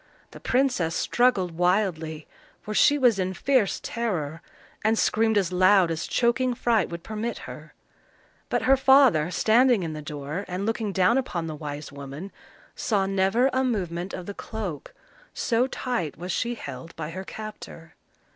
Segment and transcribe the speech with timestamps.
[0.31, 2.25] The princess struggled wildly,
[2.63, 4.41] for she was in fierce terror,
[4.83, 7.75] and screamed as loud as choking fright would permit her;
[8.49, 12.31] but her father, standing in the door, and looking down upon the wise woman,
[12.75, 14.91] saw never a movement of the cloak,
[15.35, 17.93] so tight was she held by her captor.